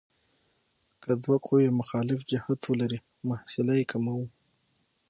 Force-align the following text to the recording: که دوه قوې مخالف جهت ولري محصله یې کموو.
که 1.03 1.11
دوه 1.23 1.37
قوې 1.47 1.69
مخالف 1.79 2.19
جهت 2.31 2.61
ولري 2.65 2.99
محصله 3.29 3.73
یې 3.79 3.85
کموو. 3.91 4.25